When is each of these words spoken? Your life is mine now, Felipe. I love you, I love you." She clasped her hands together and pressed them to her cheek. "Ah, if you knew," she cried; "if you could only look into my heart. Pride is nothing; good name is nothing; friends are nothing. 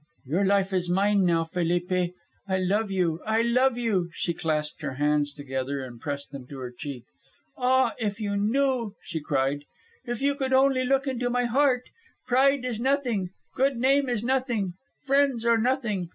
Your 0.25 0.43
life 0.43 0.73
is 0.73 0.89
mine 0.89 1.25
now, 1.25 1.43
Felipe. 1.43 1.91
I 2.47 2.57
love 2.57 2.89
you, 2.89 3.21
I 3.23 3.43
love 3.43 3.77
you." 3.77 4.09
She 4.13 4.33
clasped 4.33 4.81
her 4.81 4.95
hands 4.95 5.31
together 5.31 5.83
and 5.85 6.01
pressed 6.01 6.31
them 6.31 6.47
to 6.47 6.57
her 6.57 6.71
cheek. 6.75 7.03
"Ah, 7.55 7.93
if 7.99 8.19
you 8.19 8.35
knew," 8.35 8.95
she 9.03 9.21
cried; 9.21 9.63
"if 10.03 10.19
you 10.19 10.33
could 10.33 10.53
only 10.53 10.83
look 10.85 11.05
into 11.05 11.29
my 11.29 11.45
heart. 11.45 11.83
Pride 12.25 12.65
is 12.65 12.79
nothing; 12.79 13.29
good 13.53 13.77
name 13.77 14.09
is 14.09 14.23
nothing; 14.23 14.73
friends 15.05 15.45
are 15.45 15.59
nothing. 15.59 16.09